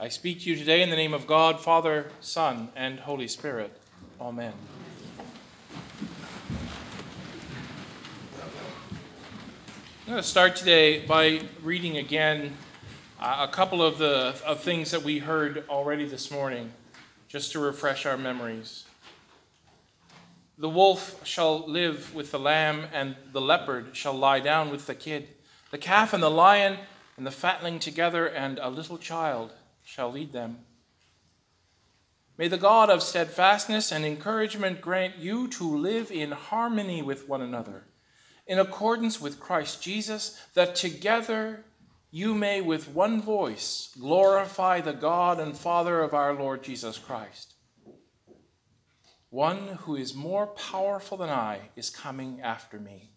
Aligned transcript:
I 0.00 0.10
speak 0.10 0.42
to 0.42 0.50
you 0.50 0.54
today 0.54 0.82
in 0.82 0.90
the 0.90 0.96
name 0.96 1.12
of 1.12 1.26
God, 1.26 1.60
Father, 1.60 2.06
Son, 2.20 2.68
and 2.76 3.00
Holy 3.00 3.26
Spirit. 3.26 3.76
Amen. 4.20 4.52
I'm 10.06 10.12
going 10.12 10.18
to 10.18 10.22
start 10.22 10.54
today 10.54 11.04
by 11.04 11.40
reading 11.64 11.96
again 11.96 12.56
uh, 13.18 13.48
a 13.48 13.52
couple 13.52 13.82
of 13.82 13.98
the 13.98 14.36
of 14.46 14.60
things 14.60 14.92
that 14.92 15.02
we 15.02 15.18
heard 15.18 15.64
already 15.68 16.06
this 16.06 16.30
morning, 16.30 16.72
just 17.26 17.50
to 17.52 17.58
refresh 17.58 18.06
our 18.06 18.16
memories. 18.16 18.84
The 20.58 20.68
wolf 20.68 21.26
shall 21.26 21.68
live 21.68 22.14
with 22.14 22.30
the 22.30 22.38
lamb, 22.38 22.84
and 22.92 23.16
the 23.32 23.40
leopard 23.40 23.96
shall 23.96 24.14
lie 24.14 24.38
down 24.38 24.70
with 24.70 24.86
the 24.86 24.94
kid. 24.94 25.26
The 25.72 25.78
calf 25.78 26.12
and 26.12 26.22
the 26.22 26.30
lion 26.30 26.78
and 27.16 27.26
the 27.26 27.32
fatling 27.32 27.80
together, 27.80 28.28
and 28.28 28.60
a 28.60 28.68
little 28.70 28.96
child 28.96 29.50
shall 29.88 30.12
lead 30.12 30.32
them. 30.32 30.58
May 32.36 32.46
the 32.46 32.58
God 32.58 32.90
of 32.90 33.02
steadfastness 33.02 33.90
and 33.90 34.04
encouragement 34.04 34.82
grant 34.82 35.16
you 35.16 35.48
to 35.48 35.64
live 35.64 36.10
in 36.10 36.32
harmony 36.32 37.00
with 37.00 37.26
one 37.26 37.40
another, 37.40 37.84
in 38.46 38.58
accordance 38.58 39.18
with 39.18 39.40
Christ 39.40 39.82
Jesus, 39.82 40.38
that 40.52 40.76
together 40.76 41.64
you 42.10 42.34
may 42.34 42.60
with 42.60 42.88
one 42.88 43.22
voice 43.22 43.88
glorify 43.98 44.82
the 44.82 44.92
God 44.92 45.40
and 45.40 45.56
Father 45.56 46.02
of 46.02 46.12
our 46.12 46.34
Lord 46.34 46.62
Jesus 46.62 46.98
Christ. 46.98 47.54
One 49.30 49.78
who 49.84 49.96
is 49.96 50.14
more 50.14 50.48
powerful 50.48 51.16
than 51.16 51.30
I 51.30 51.70
is 51.76 51.88
coming 51.88 52.42
after 52.42 52.78
me. 52.78 53.12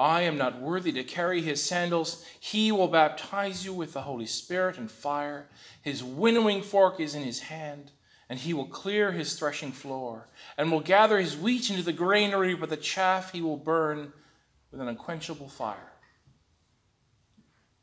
I 0.00 0.22
am 0.22 0.38
not 0.38 0.62
worthy 0.62 0.92
to 0.92 1.04
carry 1.04 1.42
his 1.42 1.62
sandals. 1.62 2.24
He 2.40 2.72
will 2.72 2.88
baptize 2.88 3.66
you 3.66 3.74
with 3.74 3.92
the 3.92 4.00
Holy 4.00 4.24
Spirit 4.24 4.78
and 4.78 4.90
fire. 4.90 5.50
His 5.82 6.02
winnowing 6.02 6.62
fork 6.62 6.98
is 6.98 7.14
in 7.14 7.22
his 7.22 7.40
hand, 7.40 7.90
and 8.26 8.38
he 8.38 8.54
will 8.54 8.64
clear 8.64 9.12
his 9.12 9.38
threshing 9.38 9.72
floor, 9.72 10.26
and 10.56 10.72
will 10.72 10.80
gather 10.80 11.18
his 11.18 11.36
wheat 11.36 11.68
into 11.68 11.82
the 11.82 11.92
granary, 11.92 12.54
but 12.54 12.70
the 12.70 12.78
chaff 12.78 13.32
he 13.32 13.42
will 13.42 13.58
burn 13.58 14.14
with 14.72 14.80
an 14.80 14.88
unquenchable 14.88 15.50
fire. 15.50 15.92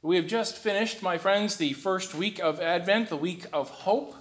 We 0.01 0.15
have 0.15 0.25
just 0.25 0.57
finished, 0.57 1.03
my 1.03 1.19
friends, 1.19 1.57
the 1.57 1.73
first 1.73 2.15
week 2.15 2.39
of 2.39 2.59
Advent, 2.59 3.09
the 3.09 3.15
week 3.15 3.45
of 3.53 3.69
hope. 3.69 4.15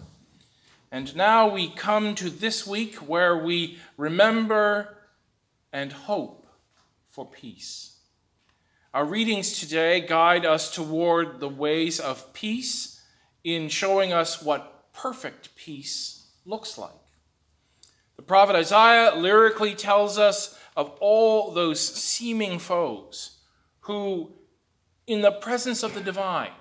And 0.92 1.16
now 1.16 1.48
we 1.48 1.70
come 1.70 2.14
to 2.16 2.28
this 2.28 2.66
week 2.66 2.96
where 2.96 3.38
we 3.38 3.78
remember 3.96 4.98
and 5.72 5.92
hope 5.92 6.46
for 7.16 7.24
peace. 7.24 7.95
Our 8.96 9.04
readings 9.04 9.60
today 9.60 10.00
guide 10.00 10.46
us 10.46 10.74
toward 10.74 11.38
the 11.38 11.50
ways 11.50 12.00
of 12.00 12.32
peace 12.32 13.02
in 13.44 13.68
showing 13.68 14.14
us 14.14 14.40
what 14.40 14.90
perfect 14.94 15.54
peace 15.54 16.28
looks 16.46 16.78
like. 16.78 17.04
The 18.16 18.22
prophet 18.22 18.56
Isaiah 18.56 19.14
lyrically 19.14 19.74
tells 19.74 20.16
us 20.16 20.58
of 20.78 20.96
all 20.98 21.52
those 21.52 21.78
seeming 21.78 22.58
foes 22.58 23.36
who, 23.80 24.32
in 25.06 25.20
the 25.20 25.32
presence 25.32 25.82
of 25.82 25.92
the 25.92 26.00
divine, 26.00 26.52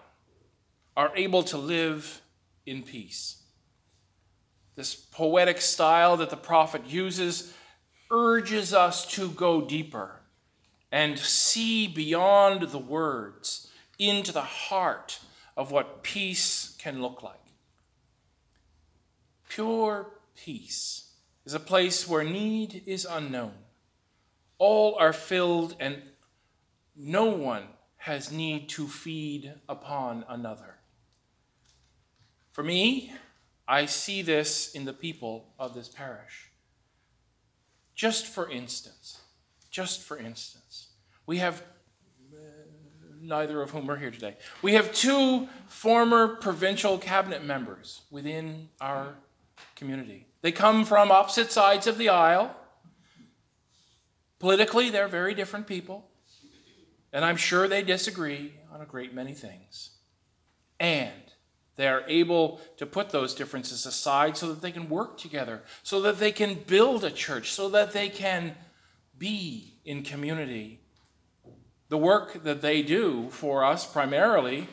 are 0.98 1.14
able 1.16 1.44
to 1.44 1.58
live 1.58 2.22
in 2.66 2.84
peace. 2.84 3.44
This 4.76 4.94
poetic 4.94 5.62
style 5.62 6.18
that 6.18 6.32
the 6.32 6.36
prophet 6.36 6.86
uses 6.86 7.54
urges 8.12 8.74
us 8.74 9.06
to 9.14 9.30
go 9.30 9.62
deeper 9.62 10.20
and 10.92 11.18
see 11.18 11.88
beyond 11.88 12.70
the 12.70 12.80
words 12.80 13.70
into 13.98 14.32
the 14.32 14.42
heart 14.42 15.20
of 15.58 15.72
what 15.72 16.04
peace 16.04 16.76
can 16.80 17.02
look 17.02 17.24
like. 17.24 17.40
Pure 19.50 20.08
peace 20.36 21.12
is 21.46 21.54
a 21.54 21.60
place 21.60 22.08
where 22.08 22.24
need 22.24 22.84
is 22.86 23.06
unknown. 23.10 23.54
All 24.58 24.96
are 24.96 25.14
filled, 25.14 25.76
and 25.80 26.02
no 26.96 27.26
one 27.26 27.64
has 27.98 28.32
need 28.32 28.70
to 28.70 28.88
feed 28.88 29.54
upon 29.68 30.26
another. 30.28 30.76
For 32.52 32.64
me, 32.64 33.14
I 33.68 33.86
see 33.86 34.22
this 34.22 34.74
in 34.74 34.86
the 34.86 34.94
people 34.94 35.54
of 35.58 35.74
this 35.74 35.90
parish. 35.90 36.52
Just 37.96 38.28
for 38.28 38.50
instance, 38.50 39.22
just 39.76 40.04
for 40.04 40.18
instance, 40.18 40.88
we 41.26 41.40
have 41.40 41.62
neither 43.22 43.62
of 43.62 43.72
whom 43.72 43.92
are 43.92 43.98
here 43.98 44.10
today. 44.10 44.38
We 44.62 44.76
have 44.76 44.94
two 44.94 45.50
former 45.68 46.38
provincial 46.38 46.98
cabinet 46.98 47.44
members 47.44 48.04
within 48.10 48.70
our 48.80 49.16
community. 49.76 50.28
They 50.42 50.54
come 50.54 50.86
from 50.86 51.12
opposite 51.12 51.52
sides 51.52 51.88
of 51.88 51.98
the 51.98 52.08
aisle. 52.08 52.56
Politically, 54.40 54.92
they're 54.92 55.10
very 55.10 55.34
different 55.34 55.68
people, 55.68 56.08
and 57.12 57.26
I'm 57.26 57.36
sure 57.36 57.68
they 57.68 57.84
disagree 57.84 58.54
on 58.72 58.80
a 58.80 58.86
great 58.86 59.14
many 59.14 59.34
things. 59.34 59.90
And 60.80 61.12
they 61.76 61.90
are 61.90 62.06
able 62.08 62.62
to 62.78 62.86
put 62.86 63.10
those 63.10 63.36
differences 63.36 63.86
aside 63.86 64.38
so 64.38 64.48
that 64.48 64.62
they 64.62 64.72
can 64.72 64.88
work 64.88 65.18
together, 65.18 65.64
so 65.84 66.00
that 66.00 66.20
they 66.20 66.32
can 66.32 66.54
build 66.66 67.04
a 67.04 67.12
church, 67.12 67.52
so 67.52 67.68
that 67.70 67.92
they 67.92 68.08
can 68.08 68.56
be 69.18 69.76
in 69.86 70.04
community. 70.04 70.80
The 71.90 71.98
work 71.98 72.44
that 72.44 72.62
they 72.62 72.82
do 72.82 73.30
for 73.30 73.64
us 73.64 73.86
primarily, 73.86 74.68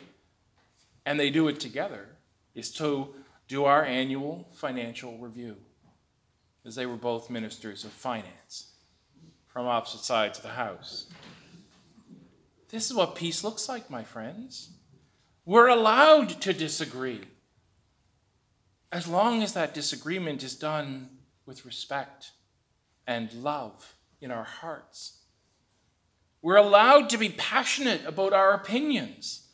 and 1.05 1.19
they 1.19 1.29
do 1.29 1.47
it 1.47 1.59
together, 1.59 2.09
is 2.55 2.71
to 2.73 3.13
do 3.47 3.65
our 3.65 3.83
annual 3.83 4.47
financial 4.53 5.17
review, 5.17 5.57
as 6.65 6.75
they 6.75 6.85
were 6.85 6.95
both 6.95 7.29
ministers 7.29 7.83
of 7.83 7.91
finance 7.91 8.73
from 9.47 9.67
opposite 9.67 10.03
sides 10.03 10.39
of 10.39 10.43
the 10.43 10.51
house. 10.51 11.07
This 12.69 12.89
is 12.89 12.95
what 12.95 13.15
peace 13.15 13.43
looks 13.43 13.69
like, 13.69 13.89
my 13.89 14.03
friends. 14.03 14.71
We're 15.45 15.67
allowed 15.67 16.41
to 16.41 16.53
disagree 16.53 17.21
as 18.91 19.07
long 19.07 19.43
as 19.43 19.53
that 19.53 19.73
disagreement 19.73 20.41
is 20.43 20.55
done 20.55 21.09
with 21.45 21.65
respect 21.65 22.31
and 23.05 23.31
love 23.33 23.92
in 24.23 24.31
our 24.31 24.43
hearts. 24.43 25.19
We're 26.41 26.55
allowed 26.57 27.09
to 27.09 27.17
be 27.17 27.29
passionate 27.29 28.05
about 28.05 28.33
our 28.33 28.53
opinions 28.53 29.47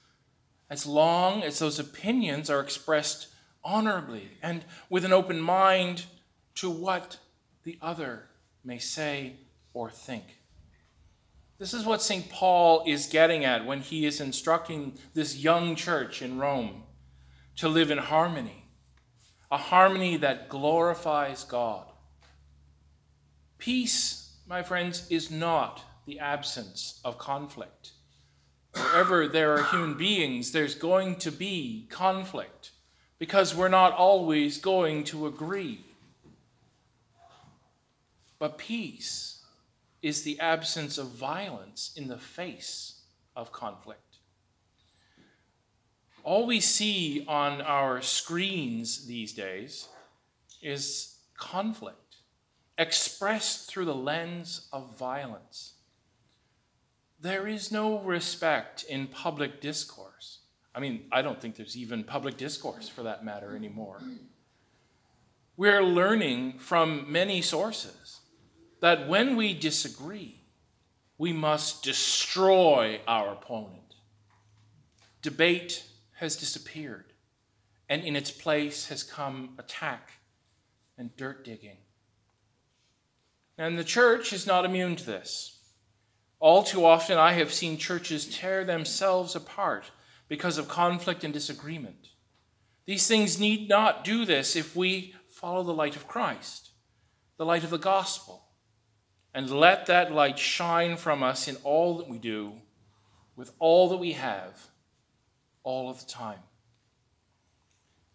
as 0.69 0.85
long 0.85 1.43
as 1.43 1.59
those 1.59 1.79
opinions 1.79 2.49
are 2.49 2.61
expressed 2.61 3.27
honorably 3.63 4.31
and 4.41 4.63
with 4.89 5.03
an 5.03 5.13
open 5.13 5.39
mind 5.39 6.05
to 6.55 6.69
what 6.69 7.17
the 7.63 7.77
other 7.81 8.25
may 8.63 8.77
say 8.77 9.33
or 9.73 9.89
think. 9.89 10.39
This 11.57 11.73
is 11.73 11.85
what 11.85 12.01
St. 12.01 12.29
Paul 12.29 12.83
is 12.87 13.07
getting 13.07 13.43
at 13.43 13.65
when 13.65 13.81
he 13.81 14.05
is 14.05 14.21
instructing 14.21 14.97
this 15.13 15.37
young 15.37 15.75
church 15.75 16.21
in 16.21 16.37
Rome 16.39 16.83
to 17.57 17.67
live 17.67 17.91
in 17.91 17.97
harmony, 17.97 18.65
a 19.51 19.57
harmony 19.57 20.15
that 20.17 20.47
glorifies 20.47 21.43
God. 21.43 21.85
Peace, 23.57 24.18
my 24.49 24.63
friends, 24.63 25.05
is 25.11 25.29
not 25.29 25.83
the 26.07 26.19
absence 26.19 26.99
of 27.05 27.19
conflict. 27.19 27.91
Wherever 28.73 29.27
there 29.27 29.53
are 29.53 29.63
human 29.63 29.95
beings, 29.95 30.51
there's 30.51 30.73
going 30.73 31.17
to 31.17 31.31
be 31.31 31.87
conflict 31.89 32.71
because 33.19 33.55
we're 33.55 33.67
not 33.67 33.93
always 33.93 34.57
going 34.57 35.03
to 35.05 35.27
agree. 35.27 35.85
But 38.39 38.57
peace, 38.57 39.39
is 40.01 40.23
the 40.23 40.39
absence 40.39 40.97
of 40.97 41.07
violence 41.07 41.91
in 41.95 42.07
the 42.07 42.17
face 42.17 43.01
of 43.35 43.51
conflict. 43.51 44.17
All 46.23 46.45
we 46.45 46.59
see 46.59 47.25
on 47.27 47.61
our 47.61 48.01
screens 48.01 49.05
these 49.07 49.33
days 49.33 49.87
is 50.61 51.17
conflict 51.37 52.08
expressed 52.79 53.69
through 53.69 53.85
the 53.85 53.93
lens 53.93 54.69
of 54.71 54.97
violence. 54.97 55.73
There 57.19 57.45
is 57.45 57.71
no 57.71 57.99
respect 57.99 58.83
in 58.83 59.07
public 59.07 59.59
discourse. 59.59 60.39
I 60.73 60.79
mean, 60.79 61.03
I 61.11 61.21
don't 61.21 61.41
think 61.41 61.55
there's 61.55 61.75
even 61.75 62.05
public 62.05 62.37
discourse 62.37 62.87
for 62.87 63.03
that 63.03 63.25
matter 63.25 63.53
anymore. 63.53 64.01
We're 65.57 65.83
learning 65.83 66.59
from 66.59 67.11
many 67.11 67.41
sources 67.41 68.21
that 68.79 69.09
when 69.09 69.35
we 69.35 69.53
disagree, 69.53 70.43
we 71.17 71.33
must 71.33 71.83
destroy 71.83 73.01
our 73.05 73.33
opponent. 73.33 73.95
Debate 75.21 75.83
has 76.13 76.37
disappeared, 76.37 77.11
and 77.89 78.03
in 78.03 78.15
its 78.15 78.31
place 78.31 78.87
has 78.87 79.03
come 79.03 79.55
attack 79.57 80.11
and 80.97 81.13
dirt 81.17 81.43
digging. 81.43 81.79
And 83.59 83.77
the 83.77 83.83
church 83.83 84.31
is 84.31 84.47
not 84.47 84.63
immune 84.63 84.95
to 84.95 85.05
this. 85.05 85.59
All 86.39 86.63
too 86.63 86.85
often, 86.85 87.17
I 87.17 87.33
have 87.33 87.51
seen 87.51 87.77
churches 87.77 88.25
tear 88.25 88.63
themselves 88.63 89.35
apart 89.35 89.91
because 90.29 90.57
of 90.57 90.69
conflict 90.69 91.25
and 91.25 91.33
disagreement. 91.33 92.07
These 92.85 93.05
things 93.05 93.37
need 93.37 93.67
not 93.67 94.05
do 94.05 94.23
this 94.23 94.55
if 94.55 94.77
we 94.77 95.13
follow 95.29 95.63
the 95.63 95.73
light 95.73 95.97
of 95.97 96.07
Christ, 96.07 96.69
the 97.35 97.45
light 97.45 97.65
of 97.65 97.69
the 97.69 97.77
gospel, 97.77 98.45
and 99.33 99.49
let 99.49 99.87
that 99.87 100.13
light 100.13 100.39
shine 100.39 100.95
from 100.95 101.21
us 101.21 101.49
in 101.49 101.57
all 101.65 101.97
that 101.97 102.07
we 102.07 102.17
do, 102.17 102.53
with 103.35 103.51
all 103.59 103.89
that 103.89 103.97
we 103.97 104.13
have, 104.13 104.67
all 105.63 105.89
of 105.89 105.99
the 105.99 106.09
time. 106.09 106.39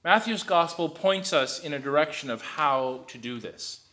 Matthew's 0.03 0.43
gospel 0.43 0.89
points 0.89 1.35
us 1.35 1.61
in 1.61 1.75
a 1.75 1.79
direction 1.79 2.31
of 2.31 2.41
how 2.41 3.05
to 3.09 3.19
do 3.19 3.39
this. 3.39 3.84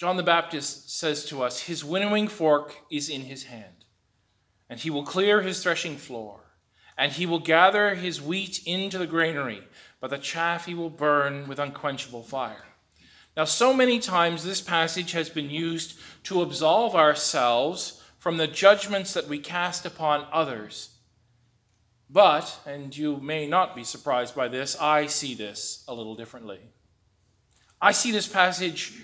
John 0.00 0.16
the 0.16 0.22
Baptist 0.22 0.90
says 0.90 1.26
to 1.26 1.42
us, 1.42 1.60
His 1.60 1.84
winnowing 1.84 2.26
fork 2.26 2.74
is 2.90 3.10
in 3.10 3.22
his 3.22 3.44
hand, 3.44 3.84
and 4.68 4.80
he 4.80 4.88
will 4.88 5.04
clear 5.04 5.42
his 5.42 5.62
threshing 5.62 5.98
floor, 5.98 6.40
and 6.96 7.12
he 7.12 7.26
will 7.26 7.38
gather 7.38 7.94
his 7.94 8.22
wheat 8.22 8.62
into 8.64 8.96
the 8.96 9.06
granary, 9.06 9.62
but 10.00 10.08
the 10.08 10.18
chaff 10.18 10.64
he 10.64 10.74
will 10.74 10.88
burn 10.88 11.46
with 11.46 11.58
unquenchable 11.58 12.22
fire. 12.22 12.64
Now, 13.36 13.44
so 13.44 13.74
many 13.74 13.98
times 13.98 14.42
this 14.42 14.62
passage 14.62 15.12
has 15.12 15.28
been 15.28 15.50
used 15.50 15.98
to 16.24 16.40
absolve 16.40 16.94
ourselves 16.96 18.02
from 18.18 18.38
the 18.38 18.46
judgments 18.46 19.12
that 19.12 19.28
we 19.28 19.38
cast 19.38 19.84
upon 19.84 20.26
others 20.32 20.90
but, 22.12 22.58
and 22.66 22.96
you 22.96 23.18
may 23.18 23.46
not 23.46 23.76
be 23.76 23.84
surprised 23.84 24.34
by 24.34 24.48
this, 24.48 24.76
I 24.80 25.06
see 25.06 25.34
this 25.34 25.84
a 25.86 25.94
little 25.94 26.16
differently. 26.16 26.58
I 27.80 27.92
see 27.92 28.10
this 28.10 28.26
passage 28.26 29.00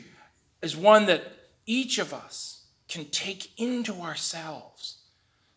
as 0.62 0.76
one 0.76 1.06
that 1.06 1.23
each 1.67 1.99
of 1.99 2.14
us 2.14 2.67
can 2.88 3.06
take 3.06 3.50
into 3.58 4.00
ourselves 4.00 4.99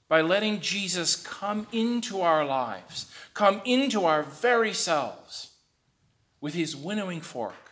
by 0.08 0.22
letting 0.22 0.60
Jesus 0.60 1.16
come 1.16 1.68
into 1.72 2.22
our 2.22 2.44
lives, 2.44 3.12
come 3.34 3.62
into 3.64 4.06
our 4.06 4.24
very 4.24 4.74
selves 4.74 5.52
with 6.42 6.56
his 6.56 6.76
winnowing 6.76 7.22
fork 7.22 7.72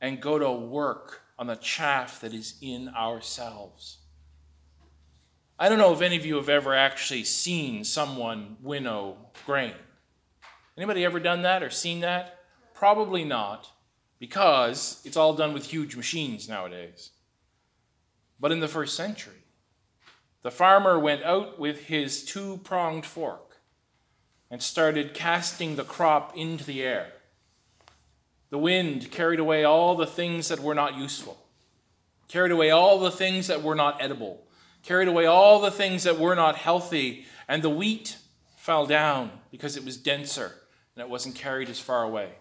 and 0.00 0.20
go 0.20 0.38
to 0.38 0.50
work 0.50 1.20
on 1.38 1.46
the 1.46 1.56
chaff 1.56 2.20
that 2.20 2.32
is 2.32 2.54
in 2.60 2.88
ourselves. 2.88 3.98
I 5.58 5.68
don't 5.68 5.78
know 5.78 5.92
if 5.92 6.00
any 6.00 6.16
of 6.16 6.26
you 6.26 6.36
have 6.36 6.48
ever 6.48 6.74
actually 6.74 7.24
seen 7.24 7.84
someone 7.84 8.56
winnow 8.62 9.16
grain. 9.46 9.74
Anybody 10.76 11.04
ever 11.04 11.20
done 11.20 11.42
that 11.42 11.62
or 11.62 11.70
seen 11.70 12.00
that? 12.00 12.38
Probably 12.74 13.24
not, 13.24 13.70
because 14.22 15.02
it's 15.04 15.16
all 15.16 15.34
done 15.34 15.52
with 15.52 15.64
huge 15.64 15.96
machines 15.96 16.48
nowadays. 16.48 17.10
But 18.38 18.52
in 18.52 18.60
the 18.60 18.68
first 18.68 18.96
century, 18.96 19.42
the 20.42 20.50
farmer 20.52 20.96
went 20.96 21.24
out 21.24 21.58
with 21.58 21.86
his 21.86 22.24
two 22.24 22.60
pronged 22.62 23.04
fork 23.04 23.56
and 24.48 24.62
started 24.62 25.12
casting 25.12 25.74
the 25.74 25.82
crop 25.82 26.36
into 26.36 26.62
the 26.62 26.84
air. 26.84 27.08
The 28.50 28.58
wind 28.58 29.10
carried 29.10 29.40
away 29.40 29.64
all 29.64 29.96
the 29.96 30.06
things 30.06 30.46
that 30.46 30.60
were 30.60 30.76
not 30.76 30.96
useful, 30.96 31.36
carried 32.28 32.52
away 32.52 32.70
all 32.70 33.00
the 33.00 33.10
things 33.10 33.48
that 33.48 33.64
were 33.64 33.74
not 33.74 34.00
edible 34.00 34.46
carried 34.82 35.08
away 35.08 35.26
all 35.26 35.60
the 35.60 35.70
things 35.70 36.02
that 36.02 36.18
were 36.18 36.34
not 36.34 36.56
healthy, 36.56 37.24
and 37.46 37.62
the 37.62 37.70
wheat 37.70 38.16
fell 38.56 38.84
down 38.84 39.30
because 39.50 39.76
it 39.76 39.84
was 39.84 39.96
denser 39.96 40.52
and 40.94 41.02
it 41.02 41.08
wasn't 41.08 41.34
carried 41.34 41.68
as 41.68 41.78
far 41.78 42.02
away. 42.02 42.32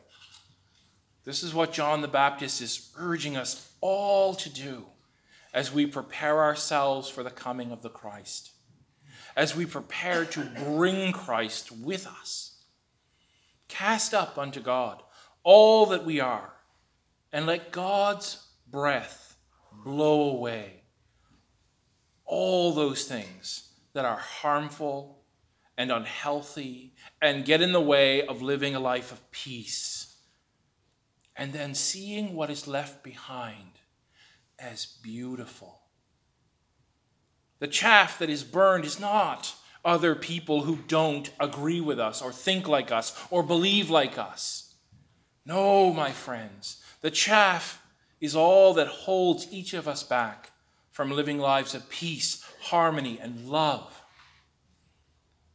This 1.23 1.43
is 1.43 1.53
what 1.53 1.73
John 1.73 2.01
the 2.01 2.07
Baptist 2.07 2.61
is 2.61 2.91
urging 2.97 3.37
us 3.37 3.71
all 3.79 4.33
to 4.35 4.49
do 4.49 4.85
as 5.53 5.71
we 5.71 5.85
prepare 5.85 6.43
ourselves 6.43 7.09
for 7.09 7.23
the 7.23 7.29
coming 7.29 7.71
of 7.71 7.81
the 7.81 7.89
Christ, 7.89 8.51
as 9.35 9.55
we 9.55 9.65
prepare 9.65 10.25
to 10.25 10.41
bring 10.65 11.11
Christ 11.11 11.71
with 11.71 12.07
us. 12.07 12.63
Cast 13.67 14.13
up 14.13 14.37
unto 14.37 14.59
God 14.59 15.01
all 15.43 15.85
that 15.87 16.05
we 16.05 16.19
are, 16.19 16.53
and 17.31 17.45
let 17.45 17.71
God's 17.71 18.47
breath 18.69 19.37
blow 19.83 20.29
away 20.29 20.83
all 22.25 22.73
those 22.73 23.03
things 23.05 23.69
that 23.93 24.05
are 24.05 24.17
harmful 24.17 25.19
and 25.77 25.91
unhealthy 25.91 26.93
and 27.21 27.45
get 27.45 27.61
in 27.61 27.73
the 27.73 27.81
way 27.81 28.25
of 28.25 28.41
living 28.41 28.75
a 28.75 28.79
life 28.79 29.11
of 29.11 29.31
peace. 29.31 30.10
And 31.35 31.53
then 31.53 31.73
seeing 31.73 32.35
what 32.35 32.49
is 32.49 32.67
left 32.67 33.03
behind 33.03 33.79
as 34.59 34.85
beautiful. 34.85 35.79
The 37.59 37.67
chaff 37.67 38.19
that 38.19 38.29
is 38.29 38.43
burned 38.43 38.85
is 38.85 38.99
not 38.99 39.55
other 39.83 40.15
people 40.15 40.63
who 40.63 40.77
don't 40.87 41.31
agree 41.39 41.81
with 41.81 41.99
us 41.99 42.21
or 42.21 42.31
think 42.31 42.67
like 42.67 42.91
us 42.91 43.17
or 43.29 43.43
believe 43.43 43.89
like 43.89 44.17
us. 44.17 44.75
No, 45.45 45.91
my 45.91 46.11
friends, 46.11 46.81
the 47.01 47.11
chaff 47.11 47.83
is 48.19 48.35
all 48.35 48.73
that 48.75 48.87
holds 48.87 49.47
each 49.51 49.73
of 49.73 49.87
us 49.87 50.03
back 50.03 50.51
from 50.91 51.11
living 51.11 51.39
lives 51.39 51.73
of 51.73 51.89
peace, 51.89 52.45
harmony, 52.61 53.17
and 53.19 53.49
love. 53.49 54.03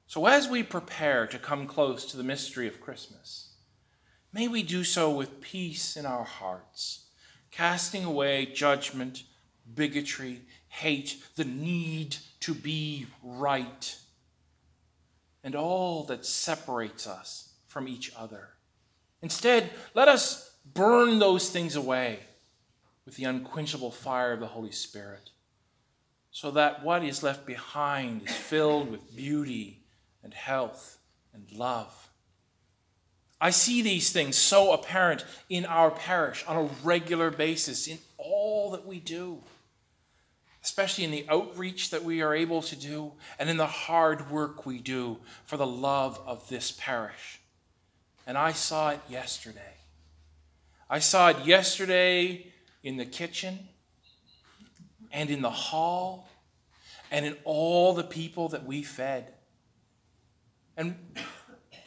So, 0.07 0.27
as 0.27 0.49
we 0.49 0.63
prepare 0.63 1.27
to 1.27 1.39
come 1.39 1.67
close 1.67 2.05
to 2.07 2.17
the 2.17 2.23
mystery 2.23 2.67
of 2.67 2.81
Christmas, 2.81 3.56
may 4.37 4.49
we 4.49 4.63
do 4.63 4.85
so 4.85 5.11
with 5.11 5.41
peace 5.41 5.97
in 5.97 6.05
our 6.05 6.25
hearts, 6.25 7.07
casting 7.51 8.05
away 8.05 8.45
judgment, 8.45 9.23
bigotry, 9.75 10.43
hate, 10.69 11.17
the 11.37 11.45
need 11.45 12.15
to 12.39 12.53
be 12.53 13.07
right, 13.23 13.97
and 15.43 15.55
all 15.55 16.05
that 16.05 16.27
separates 16.27 17.07
us 17.07 17.55
from 17.67 17.89
each 17.89 18.13
other. 18.15 18.51
Instead, 19.23 19.71
let 19.95 20.07
us 20.07 20.55
burn 20.75 21.19
those 21.19 21.49
things 21.49 21.75
away 21.75 22.19
with 23.07 23.17
the 23.17 23.25
unquenchable 23.25 23.91
fire 23.91 24.33
of 24.33 24.41
the 24.41 24.49
Holy 24.49 24.73
Spirit 24.73 25.31
so 26.31 26.51
that 26.51 26.85
what 26.85 27.03
is 27.03 27.23
left 27.23 27.47
behind 27.47 28.21
is 28.27 28.37
filled 28.37 28.91
with 28.91 29.17
beauty 29.17 29.81
and 30.23 30.35
health 30.35 30.99
and 31.33 31.51
love. 31.53 32.06
I 33.41 33.51
see 33.51 33.83
these 33.83 34.13
things 34.13 34.37
so 34.37 34.73
apparent 34.73 35.25
in 35.49 35.67
our 35.67 35.91
parish 35.91 36.45
on 36.47 36.57
a 36.57 36.71
regular 36.83 37.31
basis 37.31 37.87
in 37.87 37.99
all 38.17 38.71
that 38.71 38.87
we 38.87 38.99
do, 38.99 39.43
especially 40.65 41.05
in 41.05 41.11
the 41.11 41.27
outreach 41.29 41.91
that 41.91 42.03
we 42.03 42.23
are 42.23 42.35
able 42.35 42.63
to 42.63 42.77
do 42.77 43.13
and 43.39 43.51
in 43.51 43.59
the 43.59 43.67
hard 43.67 44.31
work 44.31 44.65
we 44.65 44.79
do 44.79 45.19
for 45.45 45.57
the 45.59 45.67
love 45.67 46.19
of 46.27 46.49
this 46.49 46.73
parish. 46.73 47.41
And 48.27 48.39
I 48.39 48.53
saw 48.53 48.91
it 48.91 49.01
yesterday. 49.09 49.61
I 50.89 50.99
saw 50.99 51.29
it 51.29 51.45
yesterday 51.45 52.53
in 52.83 52.97
the 52.97 53.05
kitchen 53.05 53.69
and 55.13 55.29
in 55.29 55.43
the 55.43 55.51
hall 55.51 56.29
and 57.11 57.27
in 57.27 57.37
all 57.45 57.93
the 57.93 58.05
people 58.05 58.49
that 58.49 58.65
we 58.65 58.83
fed. 58.83 59.35
And 60.77 60.97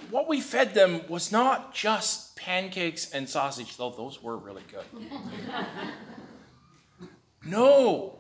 what 0.09 0.27
we 0.27 0.41
fed 0.41 0.73
them 0.73 1.01
was 1.07 1.31
not 1.31 1.73
just 1.73 2.35
pancakes 2.35 3.11
and 3.11 3.27
sausage, 3.27 3.77
though 3.77 3.91
those 3.91 4.21
were 4.21 4.37
really 4.37 4.63
good. 4.71 4.85
no, 7.45 8.19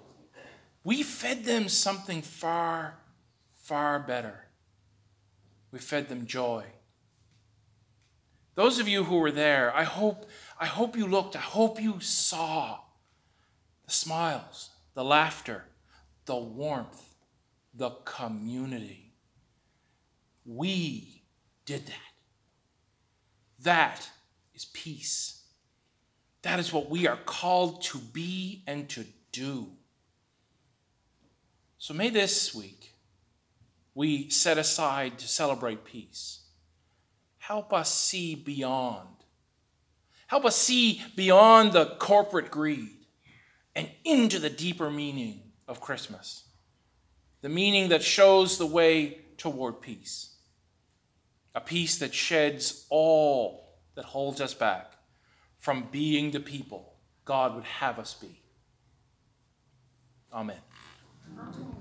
we 0.83 1.03
fed 1.03 1.45
them 1.45 1.67
something 1.67 2.21
far, 2.21 2.99
far 3.53 3.99
better. 3.99 4.45
We 5.71 5.79
fed 5.79 6.09
them 6.09 6.25
joy. 6.25 6.65
Those 8.55 8.79
of 8.79 8.87
you 8.87 9.05
who 9.05 9.19
were 9.19 9.31
there, 9.31 9.73
I 9.75 9.83
hope, 9.83 10.27
I 10.59 10.65
hope 10.65 10.97
you 10.97 11.07
looked, 11.07 11.35
I 11.35 11.39
hope 11.39 11.81
you 11.81 11.99
saw 12.01 12.79
the 13.85 13.91
smiles, 13.91 14.71
the 14.95 15.03
laughter, 15.03 15.65
the 16.25 16.35
warmth, 16.35 17.15
the 17.73 17.91
community. 18.03 19.13
We 20.45 21.18
did 21.69 21.85
that. 21.85 22.13
That 23.61 24.09
is 24.55 24.65
peace. 24.65 25.43
That 26.41 26.59
is 26.59 26.73
what 26.73 26.89
we 26.89 27.07
are 27.07 27.19
called 27.27 27.83
to 27.83 27.99
be 27.99 28.63
and 28.65 28.89
to 28.89 29.05
do. 29.31 29.67
So 31.77 31.93
may 31.93 32.09
this 32.09 32.55
week 32.55 32.95
we 33.93 34.31
set 34.31 34.57
aside 34.57 35.19
to 35.19 35.27
celebrate 35.27 35.85
peace. 35.85 36.39
Help 37.37 37.71
us 37.71 37.93
see 37.93 38.33
beyond. 38.33 39.07
Help 40.25 40.45
us 40.45 40.55
see 40.55 41.03
beyond 41.15 41.73
the 41.73 41.85
corporate 41.99 42.49
greed 42.49 43.05
and 43.75 43.87
into 44.03 44.39
the 44.39 44.49
deeper 44.49 44.89
meaning 44.89 45.43
of 45.67 45.81
Christmas, 45.81 46.45
the 47.41 47.49
meaning 47.49 47.89
that 47.89 48.01
shows 48.01 48.57
the 48.57 48.65
way 48.65 49.19
toward 49.37 49.81
peace, 49.81 50.35
a 51.55 51.61
peace 51.61 51.97
that 51.99 52.13
sheds 52.13 52.85
all 52.89 53.69
that 53.95 54.05
holds 54.05 54.39
us 54.41 54.53
back 54.53 54.93
from 55.57 55.87
being 55.91 56.31
the 56.31 56.39
people 56.39 56.93
God 57.25 57.55
would 57.55 57.65
have 57.65 57.99
us 57.99 58.13
be. 58.13 58.41
Amen. 60.33 60.57
Amen. 61.37 61.78